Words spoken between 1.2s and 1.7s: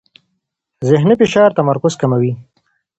فشار